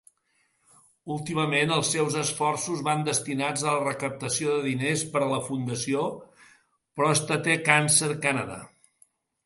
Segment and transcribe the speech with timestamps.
[1.15, 6.11] Últimament, els seus esforços van destinats a la recaptació de diners per a la fundació
[7.03, 8.63] Prostate Cancer Canada.